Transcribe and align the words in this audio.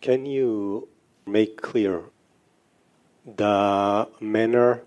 Can 0.00 0.26
you 0.26 0.88
make 1.26 1.60
clear 1.60 2.04
the 3.24 4.08
manner 4.20 4.82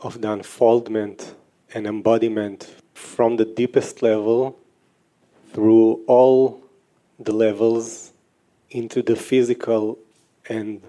of 0.00 0.20
the 0.20 0.30
unfoldment 0.30 1.34
and 1.74 1.86
embodiment 1.86 2.74
from 2.94 3.36
the 3.36 3.44
deepest 3.44 4.02
level 4.02 4.56
through 5.52 6.04
all 6.06 6.62
the 7.18 7.32
levels 7.32 8.12
into 8.70 9.02
the 9.02 9.16
physical 9.16 9.98
and 10.48 10.80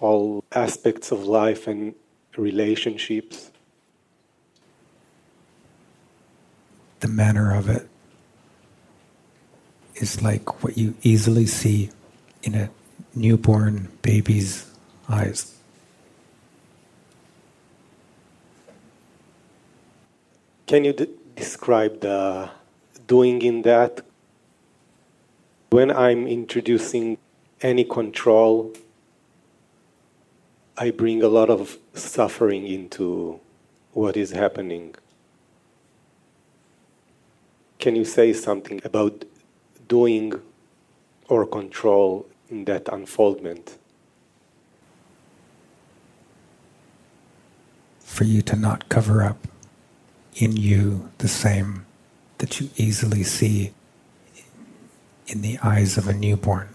all 0.00 0.44
aspects 0.52 1.10
of 1.10 1.24
life 1.24 1.66
and 1.66 1.94
relationships? 2.36 3.50
The 7.00 7.08
manner 7.08 7.54
of 7.56 7.68
it 7.68 7.88
is 9.96 10.22
like 10.22 10.62
what 10.62 10.78
you 10.78 10.94
easily 11.02 11.46
see 11.46 11.90
in 12.44 12.54
a 12.54 12.70
newborn 13.14 13.88
baby's 14.02 14.70
eyes. 15.08 15.54
Can 20.66 20.84
you 20.84 20.94
describe 21.36 22.00
the 22.00 22.50
doing 23.06 23.42
in 23.42 23.62
that? 23.62 24.00
When 25.70 25.90
I'm 25.90 26.26
introducing 26.26 27.18
any 27.60 27.84
control, 27.84 28.72
I 30.76 30.90
bring 30.90 31.22
a 31.22 31.28
lot 31.28 31.50
of 31.50 31.78
suffering 31.94 32.66
into 32.66 33.40
what 33.92 34.16
is 34.16 34.30
happening. 34.30 34.94
Can 37.78 37.96
you 37.96 38.04
say 38.04 38.32
something 38.32 38.80
about 38.84 39.24
doing 39.88 40.40
or 41.28 41.46
control 41.46 42.26
in 42.52 42.66
that 42.66 42.86
unfoldment? 42.92 43.78
For 48.00 48.24
you 48.24 48.42
to 48.42 48.56
not 48.56 48.88
cover 48.90 49.22
up 49.22 49.48
in 50.36 50.56
you 50.56 51.10
the 51.18 51.28
same 51.28 51.86
that 52.38 52.60
you 52.60 52.68
easily 52.76 53.22
see 53.22 53.72
in 55.26 55.40
the 55.40 55.58
eyes 55.62 55.96
of 55.96 56.06
a 56.06 56.12
newborn. 56.12 56.68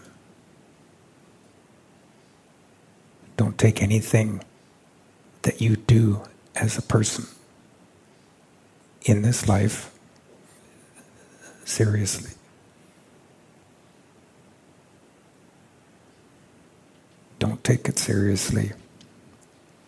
Don't 3.36 3.56
take 3.56 3.80
anything 3.80 4.42
that 5.42 5.60
you 5.60 5.76
do 5.76 6.22
as 6.56 6.76
a 6.76 6.82
person 6.82 7.26
in 9.02 9.22
this 9.22 9.46
life 9.48 9.96
seriously. 11.64 12.37
Don't 17.38 17.62
take 17.62 17.88
it 17.88 17.98
seriously 17.98 18.72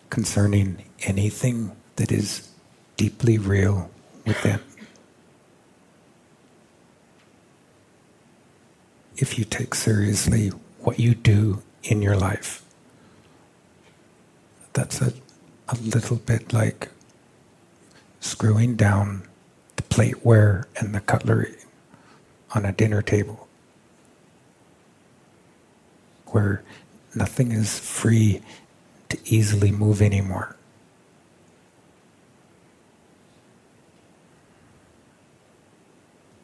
concerning 0.09 0.83
anything 1.03 1.75
that 1.97 2.11
is 2.11 2.49
deeply 2.95 3.37
real 3.37 3.89
within. 4.25 4.59
If 9.17 9.37
you 9.37 9.45
take 9.45 9.75
seriously 9.75 10.49
what 10.79 10.99
you 10.99 11.13
do 11.13 11.61
in 11.83 12.01
your 12.01 12.15
life, 12.15 12.63
that's 14.73 15.01
a, 15.01 15.13
a 15.67 15.75
little 15.75 16.17
bit 16.17 16.53
like 16.53 16.89
screwing 18.19 18.75
down 18.75 19.27
the 19.75 19.83
plateware 19.83 20.65
and 20.77 20.95
the 20.95 21.01
cutlery 21.01 21.55
on 22.53 22.65
a 22.65 22.71
dinner 22.71 23.01
table, 23.01 23.47
where 26.27 26.63
nothing 27.15 27.51
is 27.51 27.79
free 27.79 28.41
to 29.09 29.17
easily 29.25 29.71
move 29.71 30.01
anymore. 30.01 30.55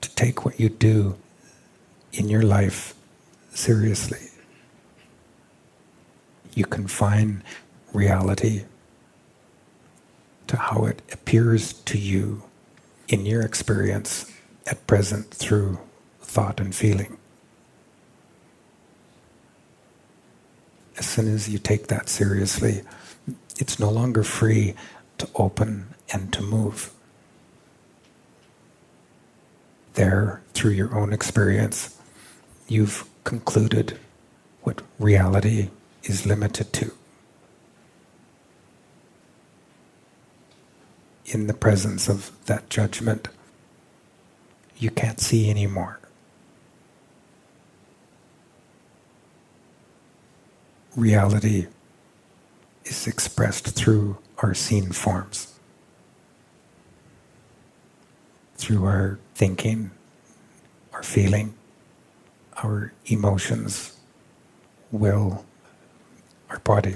To 0.01 0.15
take 0.15 0.45
what 0.45 0.59
you 0.59 0.69
do 0.69 1.15
in 2.13 2.29
your 2.29 2.41
life 2.41 2.93
seriously. 3.53 4.29
You 6.53 6.65
confine 6.65 7.43
reality 7.93 8.63
to 10.47 10.57
how 10.57 10.85
it 10.85 11.01
appears 11.11 11.73
to 11.73 11.97
you 11.97 12.43
in 13.07 13.25
your 13.25 13.41
experience 13.41 14.31
at 14.65 14.85
present 14.87 15.31
through 15.31 15.79
thought 16.21 16.59
and 16.59 16.73
feeling. 16.73 17.17
As 20.97 21.05
soon 21.05 21.27
as 21.33 21.47
you 21.47 21.59
take 21.59 21.87
that 21.87 22.09
seriously, 22.09 22.81
it's 23.57 23.79
no 23.79 23.89
longer 23.89 24.23
free 24.23 24.73
to 25.19 25.29
open 25.35 25.93
and 26.11 26.33
to 26.33 26.41
move. 26.41 26.91
There, 29.93 30.41
through 30.53 30.71
your 30.71 30.95
own 30.95 31.13
experience, 31.13 31.99
you've 32.67 33.07
concluded 33.23 33.97
what 34.61 34.81
reality 34.99 35.69
is 36.03 36.25
limited 36.25 36.73
to. 36.73 36.91
In 41.25 41.47
the 41.47 41.53
presence 41.53 42.07
of 42.07 42.31
that 42.45 42.69
judgment, 42.69 43.27
you 44.77 44.89
can't 44.89 45.19
see 45.19 45.49
anymore. 45.49 45.99
Reality 50.97 51.67
is 52.83 53.05
expressed 53.05 53.67
through 53.67 54.17
our 54.39 54.55
seen 54.55 54.91
forms, 54.91 55.53
through 58.55 58.83
our 58.83 59.19
thinking, 59.35 59.91
our 60.93 61.03
feeling, 61.03 61.53
our 62.63 62.93
emotions, 63.05 63.95
will, 64.91 65.45
our 66.49 66.57
body. 66.61 66.95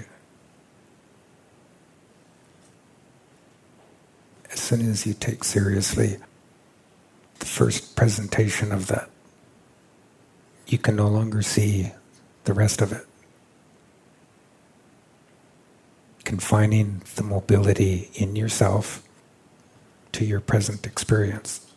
As 4.52 4.60
soon 4.60 4.90
as 4.90 5.06
you 5.06 5.14
take 5.14 5.44
seriously 5.44 6.18
the 7.38 7.46
first 7.46 7.96
presentation 7.96 8.72
of 8.72 8.88
that, 8.88 9.12
you 10.66 10.80
can 10.80 10.96
no 10.96 11.08
longer 11.08 11.44
see 11.44 11.92
the 12.46 12.54
rest 12.56 12.82
of 12.82 12.92
it. 12.92 13.06
Confining 16.32 17.02
the 17.16 17.24
mobility 17.24 18.10
in 18.14 18.38
yourself 18.38 19.04
to 20.14 20.24
your 20.24 20.40
present 20.40 20.86
experience. 20.86 21.72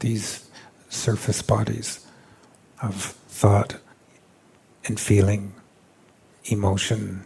these 0.00 0.48
surface 0.88 1.42
bodies 1.42 2.06
of 2.82 2.94
thought 3.28 3.76
and 4.86 4.98
feeling, 4.98 5.52
emotion 6.46 7.24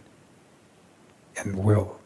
and 1.37 1.55
will 1.55 1.99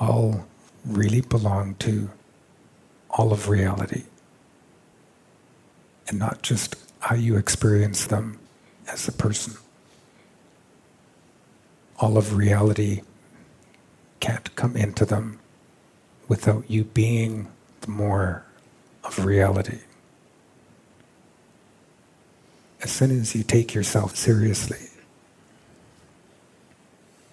all 0.00 0.46
really 0.84 1.20
belong 1.20 1.74
to 1.76 2.10
all 3.10 3.32
of 3.32 3.48
reality 3.48 4.02
and 6.08 6.18
not 6.18 6.42
just 6.42 6.76
how 7.00 7.14
you 7.14 7.36
experience 7.36 8.06
them 8.06 8.38
as 8.88 9.08
a 9.08 9.12
person. 9.12 9.54
All 11.98 12.18
of 12.18 12.36
reality 12.36 13.02
can't 14.20 14.54
come 14.56 14.76
into 14.76 15.04
them 15.04 15.38
without 16.28 16.70
you 16.70 16.84
being 16.84 17.48
the 17.82 17.90
more 17.90 18.44
of 19.04 19.24
reality. 19.24 19.80
As 22.82 22.90
soon 22.90 23.10
as 23.18 23.34
you 23.34 23.42
take 23.42 23.74
yourself 23.74 24.16
seriously, 24.16 24.88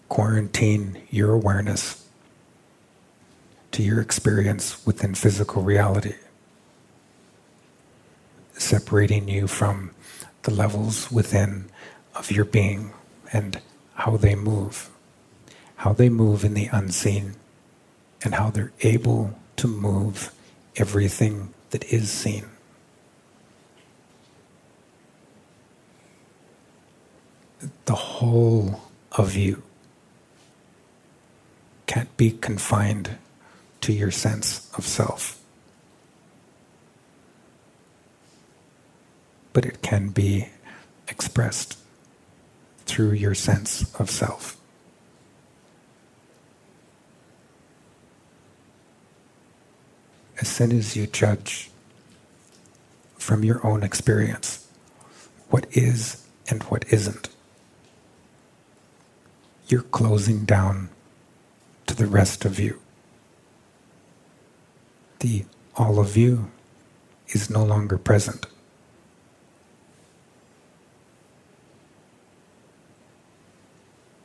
quarantine 0.10 1.02
your 1.10 1.34
awareness 1.34 2.08
to 3.72 3.84
your 3.84 4.02
experience 4.02 4.86
within 4.86 5.16
physical 5.16 5.62
reality, 5.62 6.16
separating 8.54 9.28
you 9.30 9.48
from 9.48 9.92
the 10.44 10.52
levels 10.52 11.12
within 11.12 11.66
of 12.16 12.32
your 12.32 12.46
being 12.46 12.92
and 13.32 13.62
how 13.96 14.18
they 14.18 14.36
move, 14.36 14.90
how 15.78 15.94
they 15.94 16.10
move 16.10 16.44
in 16.44 16.54
the 16.54 16.68
unseen, 16.72 17.36
and 18.24 18.36
how 18.36 18.50
they're 18.50 18.74
able 18.82 19.38
to 19.58 19.68
move 19.68 20.32
everything 20.76 21.54
that 21.70 21.84
is 21.86 22.10
seen. 22.10 22.46
The 27.86 27.96
whole 27.96 28.82
of 29.12 29.36
you 29.36 29.62
can't 31.86 32.16
be 32.18 32.32
confined 32.32 33.18
to 33.82 33.94
your 33.94 34.12
sense 34.12 34.72
of 34.78 34.86
self. 34.86 35.41
But 39.54 39.66
it 39.66 39.82
can 39.82 40.10
be 40.10 40.50
expressed 41.08 41.78
through 42.86 43.12
your 43.12 43.36
sense 43.36 43.94
of 43.96 44.10
self. 44.10 44.58
As 50.40 50.48
soon 50.48 50.72
as 50.72 50.96
you 50.96 51.06
judge 51.08 51.70
from 53.18 53.44
your 53.44 53.66
own 53.66 53.84
experience 53.84 54.68
what 55.50 55.68
is 55.72 56.26
and 56.50 56.64
what 56.64 56.86
isn't, 56.92 57.30
you're 59.68 59.84
closing 59.84 60.46
down 60.46 60.90
to 61.88 61.96
the 61.96 62.08
rest 62.08 62.46
of 62.46 62.60
you. 62.60 62.80
The 65.20 65.46
all 65.76 66.00
of 66.00 66.18
you 66.18 66.52
is 67.30 67.50
no 67.50 67.64
longer 67.64 67.98
present. 67.98 68.48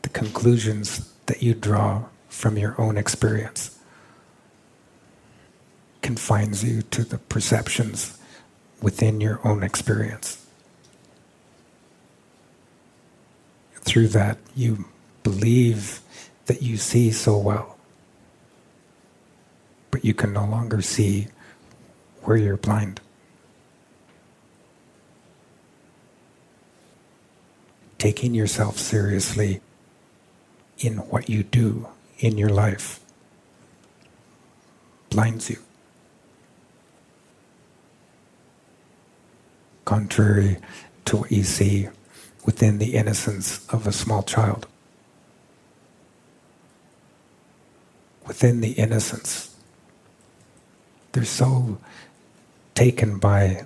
The 0.07 0.21
conclusions 0.21 1.13
that 1.27 1.43
you 1.43 1.53
draw 1.53 2.05
from 2.29 2.57
your 2.57 2.81
own 2.81 2.97
experience 2.97 3.77
confines 6.01 6.63
you 6.63 6.83
to 6.83 7.03
the 7.03 7.19
perceptions 7.19 8.17
within 8.81 9.21
your 9.21 9.41
own 9.43 9.65
experience. 9.65 10.47
Through 13.81 14.07
that, 14.11 14.39
you 14.55 14.85
believe 15.25 15.99
that 16.45 16.63
you 16.63 16.77
see 16.77 17.11
so 17.11 17.37
well, 17.37 17.77
but 19.91 20.05
you 20.05 20.15
can 20.15 20.33
no 20.33 20.45
longer 20.45 20.83
see 20.83 21.27
where 22.23 22.37
you're 22.37 22.57
blind. 22.57 23.01
Taking 27.99 28.37
yourself 28.37 28.79
seriously 28.79 29.63
in 30.79 30.99
what 31.09 31.29
you 31.29 31.43
do 31.43 31.89
in 32.19 32.39
your 32.39 32.51
life 32.51 33.01
blinds 35.11 35.49
you. 35.49 35.59
Contrary 39.85 40.59
to 41.05 41.17
what 41.19 41.33
you 41.33 41.45
see 41.45 41.89
within 42.45 42.79
the 42.79 42.95
innocence 42.95 43.67
of 43.69 43.87
a 43.87 43.93
small 43.93 44.23
child. 44.23 44.67
Within 48.27 48.61
the 48.61 48.73
innocence, 48.73 49.55
they're 51.13 51.25
so 51.25 51.79
taken 52.75 53.19
by 53.19 53.65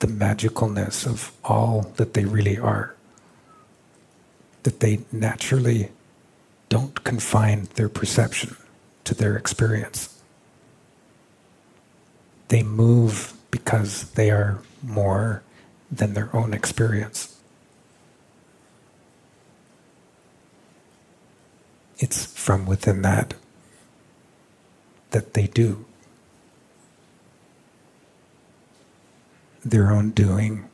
the 0.00 0.06
magicalness 0.06 1.06
of 1.06 1.32
all 1.44 1.92
that 1.96 2.14
they 2.14 2.24
really 2.24 2.58
are. 2.58 2.94
That 4.62 4.80
they 4.80 5.00
naturally 5.12 5.90
don't 6.70 7.04
confine 7.04 7.68
their 7.74 7.90
perception 7.90 8.56
to 9.04 9.14
their 9.14 9.36
experience. 9.36 10.18
They 12.48 12.62
move 12.62 13.34
because 13.50 14.10
they 14.12 14.30
are 14.30 14.62
more 14.82 15.42
than 15.90 16.14
their 16.14 16.34
own 16.34 16.54
experience. 16.54 17.38
It's 21.98 22.24
from 22.24 22.64
within 22.64 23.02
that 23.02 23.34
that 25.10 25.34
they 25.34 25.48
do. 25.48 25.84
their 29.64 29.92
own 29.92 30.10
doing 30.10 30.68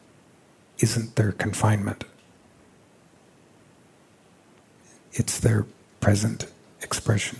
isn't 0.78 1.16
their 1.16 1.32
confinement. 1.32 2.04
It's 5.12 5.38
their 5.40 5.66
present 6.00 6.46
expression. 6.82 7.38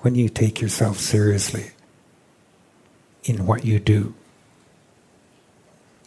When 0.00 0.14
you 0.14 0.28
take 0.28 0.60
yourself 0.60 0.98
seriously 0.98 1.72
in 3.24 3.46
what 3.46 3.64
you 3.64 3.78
do, 3.78 4.14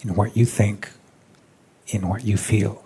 in 0.01 0.15
what 0.15 0.35
you 0.35 0.45
think, 0.45 0.89
in 1.88 2.07
what 2.07 2.23
you 2.23 2.38
feel, 2.38 2.83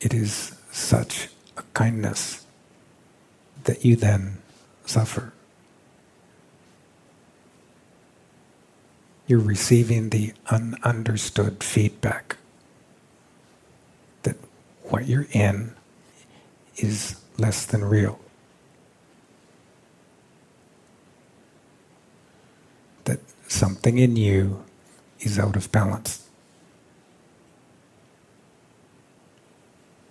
it 0.00 0.12
is 0.14 0.56
such 0.72 1.28
a 1.56 1.62
kindness 1.74 2.44
that 3.64 3.84
you 3.84 3.94
then 3.96 4.38
suffer. 4.86 5.32
You're 9.32 9.40
receiving 9.40 10.10
the 10.10 10.34
ununderstood 10.48 11.62
feedback 11.62 12.36
that 14.24 14.36
what 14.90 15.06
you're 15.06 15.26
in 15.32 15.72
is 16.76 17.18
less 17.38 17.64
than 17.64 17.82
real. 17.82 18.20
That 23.04 23.20
something 23.48 23.96
in 23.96 24.16
you 24.16 24.64
is 25.20 25.38
out 25.38 25.56
of 25.56 25.72
balance. 25.72 26.28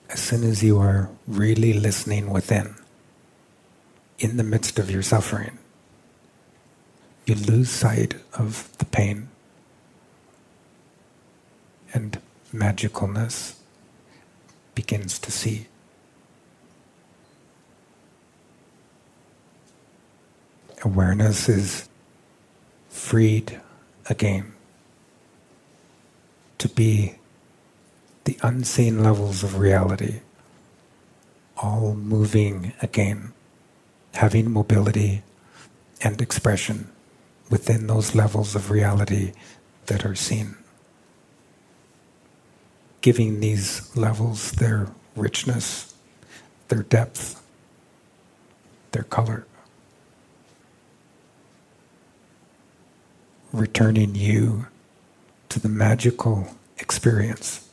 As 0.10 0.20
soon 0.20 0.44
as 0.44 0.64
you 0.64 0.80
are 0.80 1.12
really 1.28 1.74
listening 1.74 2.32
within, 2.32 2.74
in 4.18 4.38
the 4.38 4.44
midst 4.44 4.80
of 4.80 4.90
your 4.90 5.04
suffering, 5.04 5.60
you 7.32 7.38
lose 7.46 7.70
sight 7.70 8.16
of 8.34 8.78
the 8.78 8.84
pain 8.84 9.30
and 11.94 12.20
magicalness 12.54 13.56
begins 14.76 15.18
to 15.18 15.32
see. 15.32 15.68
Awareness 20.84 21.48
is 21.48 21.88
freed 22.90 23.62
again 24.10 24.52
to 26.58 26.68
be 26.68 27.16
the 28.26 28.38
unseen 28.44 29.02
levels 29.02 29.42
of 29.42 29.58
reality, 29.58 30.20
all 31.56 31.94
moving 31.94 32.74
again 32.82 33.32
having 34.16 34.52
mobility 34.52 35.24
and 36.02 36.22
expression 36.22 36.90
within 37.52 37.86
those 37.86 38.16
levels 38.16 38.56
of 38.56 38.72
reality 38.72 39.34
that 39.86 40.04
are 40.04 40.16
seen. 40.16 40.56
Giving 43.02 43.40
these 43.40 43.96
levels 43.96 44.54
their 44.54 44.88
richness, 45.16 45.94
their 46.70 46.82
depth, 46.82 47.44
their 48.92 49.04
color. 49.04 49.46
Returning 53.54 54.16
you 54.16 54.66
to 55.50 55.60
the 55.60 55.70
magical 55.70 56.48
experience 56.80 57.70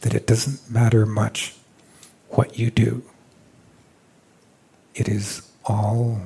that 0.00 0.14
it 0.14 0.26
doesn't 0.26 0.68
matter 0.68 1.06
much 1.06 1.54
what 2.30 2.58
you 2.58 2.70
do 2.70 3.02
it 4.98 5.08
is 5.08 5.42
all 5.64 6.20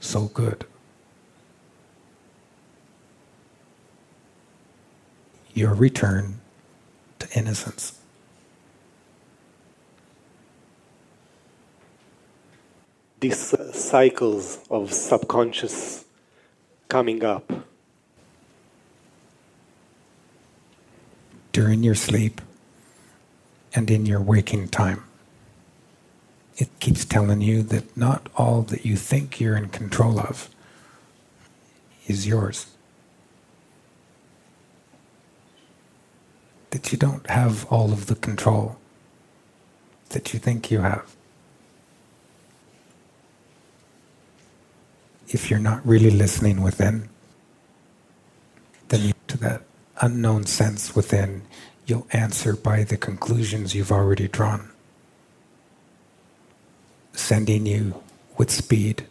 so 0.00 0.26
good. 0.28 0.64
Your 5.56 5.72
return 5.72 6.40
to 7.18 7.26
innocence. 7.32 7.98
These 13.20 13.54
uh, 13.54 13.72
cycles 13.72 14.58
of 14.70 14.92
subconscious 14.92 16.04
coming 16.88 17.24
up. 17.24 17.50
During 21.52 21.82
your 21.82 21.94
sleep 21.94 22.42
and 23.74 23.90
in 23.90 24.04
your 24.04 24.20
waking 24.20 24.68
time 24.68 25.04
it 26.58 26.68
keeps 26.80 27.06
telling 27.06 27.40
you 27.40 27.62
that 27.62 27.96
not 27.96 28.28
all 28.36 28.60
that 28.60 28.84
you 28.84 28.96
think 28.96 29.40
you're 29.40 29.56
in 29.56 29.70
control 29.70 30.20
of 30.20 30.50
is 32.06 32.26
yours. 32.26 32.66
That 36.76 36.92
you 36.92 36.98
don't 36.98 37.26
have 37.30 37.64
all 37.72 37.90
of 37.90 38.04
the 38.04 38.14
control 38.14 38.76
that 40.10 40.34
you 40.34 40.38
think 40.38 40.70
you 40.70 40.80
have. 40.80 41.16
If 45.26 45.48
you're 45.48 45.58
not 45.58 45.80
really 45.86 46.10
listening 46.10 46.60
within, 46.60 47.08
then 48.88 49.14
to 49.28 49.38
that 49.38 49.62
unknown 50.02 50.44
sense 50.44 50.94
within, 50.94 51.44
you'll 51.86 52.06
answer 52.12 52.54
by 52.54 52.84
the 52.84 52.98
conclusions 52.98 53.74
you've 53.74 53.90
already 53.90 54.28
drawn 54.28 54.70
sending 57.14 57.64
you 57.64 58.02
with 58.36 58.50
speed 58.50 59.06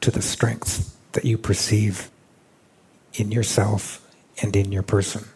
to 0.00 0.12
the 0.12 0.22
strengths 0.22 0.94
that 1.10 1.24
you 1.24 1.36
perceive 1.36 2.08
in 3.14 3.32
yourself 3.32 4.08
and 4.40 4.54
in 4.54 4.70
your 4.70 4.84
person. 4.84 5.28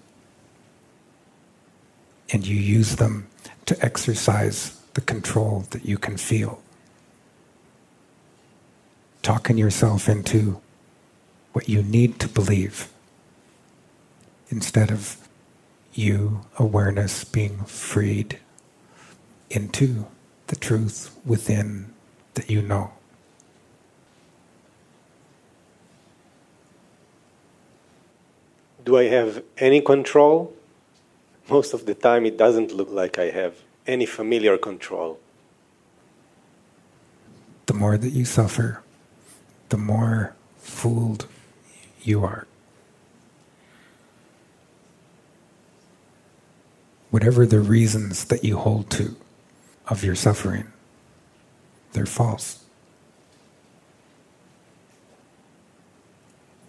And 2.33 2.47
you 2.47 2.57
use 2.57 2.97
them 2.97 3.29
to 3.67 3.81
exercise 3.85 4.81
the 4.95 5.01
control 5.03 5.67
that 5.71 5.85
you 5.85 5.99
can 5.99 6.17
feel. 6.17 6.63
Talking 9.23 9.59
yourself 9.59 10.09
into 10.09 10.61
what 11.53 11.69
you 11.69 11.83
need 11.83 12.19
to 12.21 12.29
believe 12.29 12.89
instead 14.49 14.91
of 14.91 15.17
you, 15.95 16.41
awareness, 16.59 17.25
being 17.25 17.59
freed 17.65 18.39
into 19.51 20.07
the 20.47 20.57
truth 20.57 21.15
within 21.25 21.93
that 22.35 22.51
you 22.51 22.63
know. 22.63 22.93
Do 28.85 28.97
I 28.97 29.05
have 29.05 29.45
any 29.59 29.81
control? 29.81 30.55
Most 31.49 31.75
of 31.75 31.87
the 31.87 31.95
time, 31.95 32.25
it 32.27 32.37
doesn't 32.37 32.73
look 32.73 32.91
like 32.91 33.19
I 33.19 33.31
have 33.31 33.55
any 33.87 34.07
familiar 34.07 34.57
control. 34.57 35.19
The 37.67 37.75
more 37.75 37.99
that 37.99 38.11
you 38.11 38.25
suffer, 38.25 38.83
the 39.69 39.77
more 39.77 40.35
fooled 40.59 41.27
you 42.03 42.25
are. 42.25 42.47
Whatever 47.11 47.47
the 47.47 47.61
reasons 47.61 48.25
that 48.27 48.45
you 48.45 48.57
hold 48.57 48.91
to 48.91 49.17
of 49.89 50.03
your 50.05 50.15
suffering, 50.15 50.73
they're 51.93 52.07
false. 52.07 52.65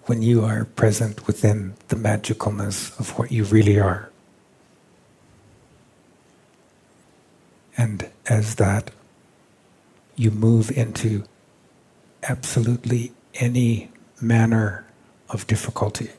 When 0.05 0.21
you 0.21 0.43
are 0.43 0.65
present 0.65 1.27
within 1.27 1.75
the 1.87 1.95
magicalness 1.95 2.99
of 2.99 3.17
what 3.17 3.31
you 3.31 3.45
really 3.45 3.79
are, 3.79 4.09
and 7.77 8.09
as 8.27 8.55
that, 8.55 8.91
you 10.15 10.31
move 10.31 10.71
into 10.71 11.23
absolutely 12.23 13.11
any 13.35 13.91
manner 14.21 14.85
of 15.29 15.47
difficulty. 15.47 16.09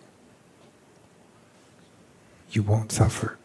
You 2.51 2.63
won't 2.63 2.93
suffer. 2.93 3.39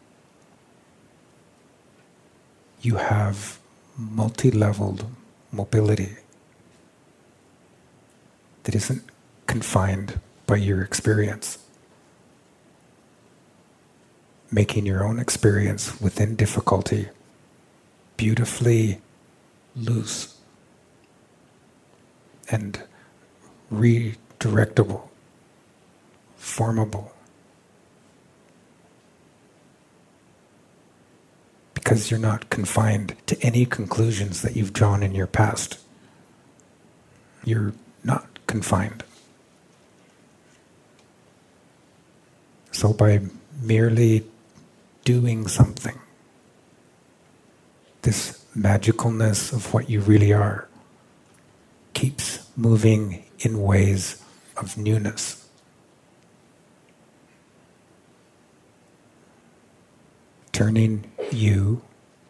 You 2.82 2.96
have 2.96 3.58
multi 3.96 4.50
leveled 4.50 5.06
mobility 5.52 6.16
that 8.64 8.74
isn't 8.74 9.02
confined 9.46 10.20
by 10.46 10.56
your 10.56 10.82
experience. 10.82 11.58
Making 14.50 14.86
your 14.86 15.04
own 15.04 15.18
experience 15.18 16.00
within 16.00 16.34
difficulty 16.34 17.08
beautifully 18.20 19.00
loose 19.74 20.36
and 22.50 22.82
redirectable 23.72 25.08
formable. 26.36 27.12
Because 31.72 32.10
you're 32.10 32.20
not 32.20 32.50
confined 32.50 33.16
to 33.24 33.40
any 33.40 33.64
conclusions 33.64 34.42
that 34.42 34.54
you've 34.54 34.74
drawn 34.74 35.02
in 35.02 35.14
your 35.14 35.26
past. 35.26 35.78
You're 37.42 37.72
not 38.04 38.38
confined. 38.46 39.02
So, 42.70 42.92
by 42.92 43.20
merely 43.62 44.26
doing 45.06 45.48
something, 45.48 45.98
this 48.02 48.44
magicalness 48.56 49.52
of 49.52 49.72
what 49.72 49.88
you 49.88 50.00
really 50.00 50.32
are 50.32 50.68
keeps 51.92 52.46
moving 52.56 53.24
in 53.40 53.62
ways 53.62 54.22
of 54.56 54.76
newness. 54.76 55.40
turning 60.60 61.10
you 61.32 61.80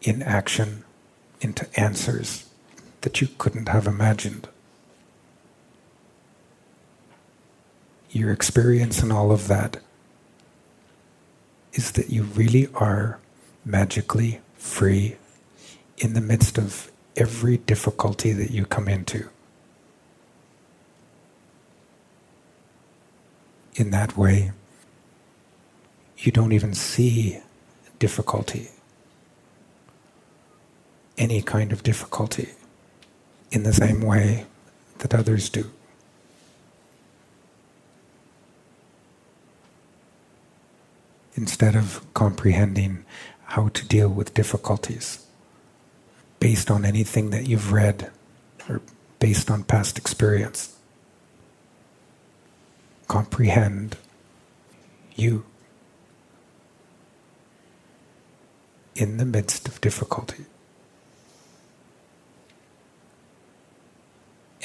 in 0.03 0.23
action 0.23 0.85
into 1.41 1.67
answers 1.77 2.45
that 3.01 3.19
you 3.19 3.27
couldn't 3.37 3.67
have 3.67 3.85
imagined. 3.85 4.47
Your 8.09 8.31
experience 8.31 9.03
in 9.03 9.11
all 9.11 9.33
of 9.33 9.49
that 9.49 9.81
is 11.73 11.91
that 11.91 12.09
you 12.09 12.23
really 12.23 12.69
are 12.73 13.19
magically 13.65 14.39
free 14.55 15.17
in 16.01 16.13
the 16.13 16.21
midst 16.21 16.57
of 16.57 16.91
every 17.15 17.57
difficulty 17.57 18.31
that 18.33 18.49
you 18.49 18.65
come 18.65 18.87
into. 18.87 19.29
In 23.75 23.91
that 23.91 24.17
way, 24.17 24.51
you 26.17 26.31
don't 26.31 26.53
even 26.53 26.73
see 26.73 27.39
difficulty, 27.99 28.69
any 31.19 31.41
kind 31.41 31.71
of 31.71 31.83
difficulty, 31.83 32.49
in 33.51 33.61
the 33.61 33.73
same 33.73 34.01
way 34.01 34.47
that 34.99 35.13
others 35.13 35.49
do. 35.49 35.69
Instead 41.35 41.75
of 41.75 42.03
comprehending 42.15 43.05
how 43.45 43.67
to 43.69 43.85
deal 43.85 44.09
with 44.09 44.33
difficulties 44.33 45.27
based 46.41 46.69
on 46.69 46.83
anything 46.83 47.29
that 47.29 47.47
you've 47.47 47.71
read 47.71 48.11
or 48.67 48.81
based 49.19 49.49
on 49.49 49.63
past 49.63 49.97
experience, 49.97 50.75
comprehend 53.07 53.95
you. 55.15 55.45
in 59.01 59.17
the 59.17 59.25
midst 59.25 59.67
of 59.67 59.81
difficulty. 59.81 60.45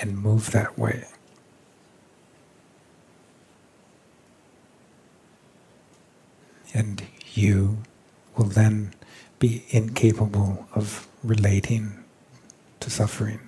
And 0.01 0.19
move 0.19 0.51
that 0.51 0.79
way. 0.79 1.07
And 6.75 7.03
you 7.33 7.79
will 8.37 8.45
then 8.45 8.93
be 9.39 9.65
incapable 9.71 10.69
of 10.75 11.09
relating 11.27 12.05
to 12.81 12.91
suffering. 12.91 13.41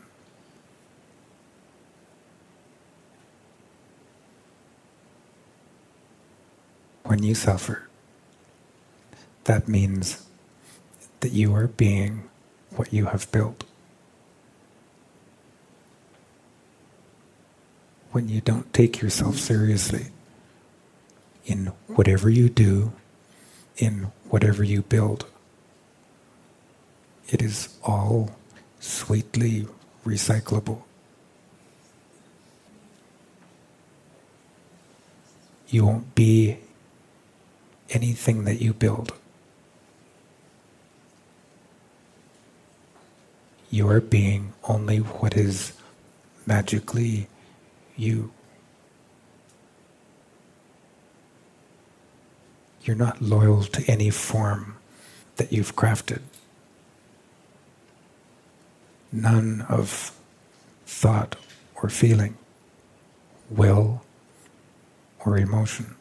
When 7.05 7.23
you 7.23 7.35
suffer, 7.35 7.89
that 9.45 9.69
means 9.69 10.27
that 11.21 11.33
you 11.33 11.55
are 11.55 11.69
being 11.69 12.29
what 12.77 12.93
you 12.93 13.07
have 13.07 13.31
built. 13.33 13.65
When 18.13 18.29
you 18.29 18.41
don't 18.41 18.73
take 18.73 19.01
yourself 19.01 19.37
seriously 19.37 20.09
in 21.47 21.73
whatever 21.87 22.29
you 22.29 22.49
do, 22.49 22.93
in 23.77 24.11
whatever 24.29 24.65
you 24.65 24.83
build, 24.83 25.27
it 27.29 27.43
is 27.43 27.77
all 27.85 28.31
sweetly 28.81 29.67
recyclable. 30.05 30.83
You 35.69 35.85
won't 35.85 36.15
be 36.15 36.59
anything 37.91 38.45
that 38.45 38.61
you 38.61 38.73
build. 38.73 39.13
you 43.71 43.89
are 43.89 44.01
being 44.01 44.53
only 44.65 44.99
what 44.99 45.37
is 45.37 45.73
magically 46.47 47.29
you. 47.97 48.33
You're 52.83 52.97
not 52.97 53.21
loyal 53.21 53.65
to 53.65 53.91
any 53.91 54.11
form 54.11 54.77
that 55.37 55.53
you've 55.53 55.77
crafted. 55.77 56.21
None 59.11 59.65
of 59.69 60.12
thought 60.87 61.37
or 61.77 61.88
feeling, 61.88 62.37
will 63.50 64.03
or 65.25 65.38
emotion. 65.38 65.95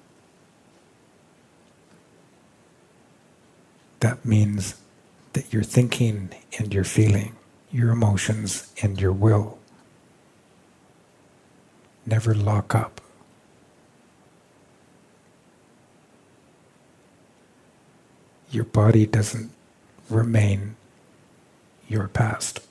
That 4.00 4.26
means 4.26 4.76
that 5.34 5.52
your 5.54 5.64
thinking 5.64 6.30
and 6.60 6.74
your 6.74 6.84
feeling 6.84 7.38
your 7.72 7.92
emotions 7.92 8.72
and 8.82 9.00
your 9.00 9.12
will 9.12 9.58
never 12.06 12.34
lock 12.34 12.74
up. 12.74 13.02
Your 18.50 18.64
body 18.64 19.06
doesn't 19.06 19.52
remain 20.10 20.78
your 21.90 22.08
past. 22.08 22.67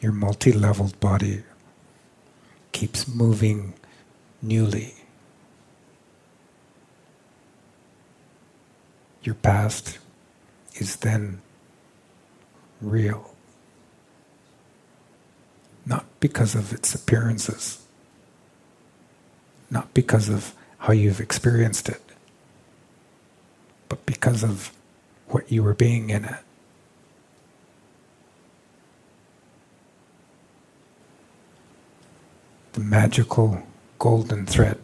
Your 0.00 0.12
multi 0.12 0.52
leveled 0.52 0.98
body 0.98 1.42
keeps 2.72 3.06
moving 3.06 3.74
newly. 4.40 4.94
Your 9.22 9.34
past 9.34 9.98
is 10.74 10.96
then 10.96 11.42
real. 12.80 13.34
Not 15.84 16.06
because 16.20 16.54
of 16.54 16.72
its 16.72 16.94
appearances, 16.94 17.82
not 19.70 19.92
because 19.92 20.28
of 20.30 20.54
how 20.78 20.94
you've 20.94 21.20
experienced 21.20 21.90
it, 21.90 22.00
but 23.88 24.06
because 24.06 24.42
of 24.42 24.72
what 25.28 25.50
you 25.52 25.62
were 25.62 25.74
being 25.74 26.08
in 26.08 26.24
it. 26.24 26.38
The 32.72 32.80
magical 32.80 33.62
golden 33.98 34.46
thread 34.46 34.78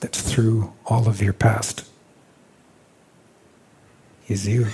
that's 0.00 0.20
through 0.22 0.72
all 0.86 1.08
of 1.08 1.20
your 1.20 1.32
past 1.32 1.88
is 4.28 4.46
you. 4.46 4.68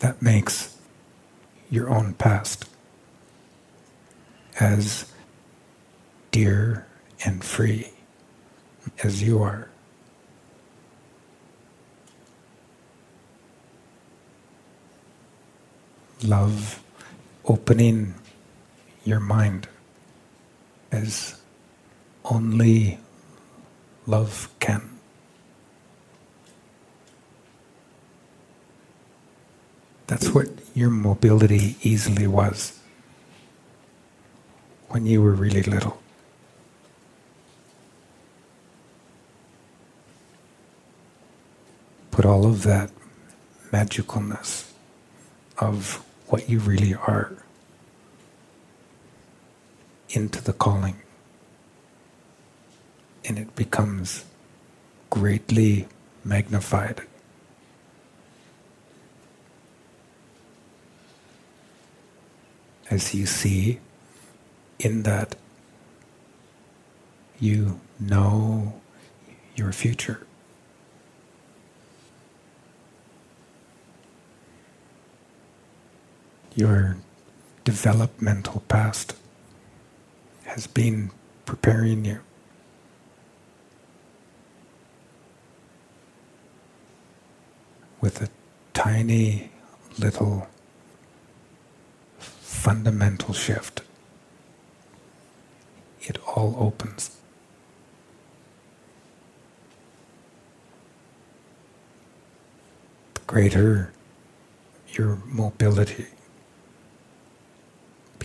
That 0.00 0.20
makes 0.22 0.76
your 1.70 1.88
own 1.90 2.14
past 2.14 2.66
as 4.60 5.12
dear 6.30 6.86
and 7.24 7.42
free 7.42 7.92
as 9.02 9.22
you 9.22 9.42
are. 9.42 9.67
Love 16.24 16.82
opening 17.44 18.14
your 19.04 19.20
mind 19.20 19.68
as 20.90 21.40
only 22.24 22.98
love 24.06 24.48
can. 24.58 24.98
That's 30.08 30.30
what 30.30 30.48
your 30.74 30.90
mobility 30.90 31.76
easily 31.82 32.26
was 32.26 32.78
when 34.88 35.06
you 35.06 35.22
were 35.22 35.32
really 35.32 35.62
little. 35.62 36.00
Put 42.10 42.24
all 42.24 42.46
of 42.46 42.62
that 42.64 42.90
magicalness 43.70 44.72
of 45.58 46.04
what 46.28 46.48
you 46.48 46.58
really 46.58 46.94
are 46.94 47.32
into 50.10 50.42
the 50.42 50.52
calling 50.52 50.96
and 53.24 53.38
it 53.38 53.54
becomes 53.54 54.24
greatly 55.10 55.86
magnified. 56.24 57.02
As 62.90 63.14
you 63.14 63.26
see 63.26 63.80
in 64.78 65.02
that 65.02 65.36
you 67.38 67.80
know 68.00 68.80
your 69.56 69.72
future. 69.72 70.27
Your 76.58 76.96
developmental 77.62 78.64
past 78.66 79.14
has 80.44 80.66
been 80.66 81.12
preparing 81.46 82.04
you. 82.04 82.18
with 88.00 88.22
a 88.22 88.28
tiny 88.74 89.50
little 89.98 90.46
fundamental 92.18 93.34
shift, 93.34 93.82
it 96.00 96.18
all 96.26 96.54
opens. 96.58 97.16
The 103.14 103.20
greater 103.26 103.92
your 104.92 105.18
mobility, 105.26 106.06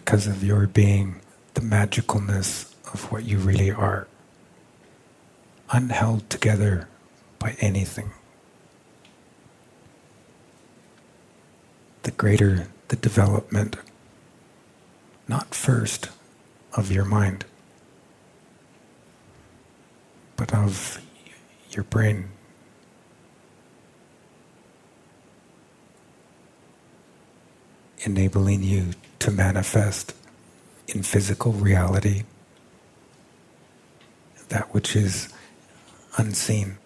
because 0.03 0.27
of 0.27 0.43
your 0.43 0.67
being 0.67 1.21
the 1.53 1.61
magicalness 1.61 2.73
of 2.93 3.11
what 3.11 3.23
you 3.23 3.37
really 3.37 3.71
are, 3.71 4.07
unheld 5.69 6.27
together 6.29 6.87
by 7.39 7.55
anything. 7.59 8.11
the 12.03 12.11
greater 12.11 12.67
the 12.89 12.95
development, 12.97 13.77
not 15.27 15.55
first 15.55 16.09
of 16.73 16.91
your 16.91 17.05
mind, 17.05 17.45
but 20.35 20.53
of 20.53 21.01
your 21.71 21.83
brain. 21.85 22.29
Enabling 28.05 28.63
you 28.63 28.89
to 29.23 29.31
manifest 29.31 30.13
in 30.89 31.01
physical 31.01 31.53
reality 31.53 32.23
that 34.49 34.73
which 34.73 34.97
is 34.97 35.29
unseen. 36.17 36.77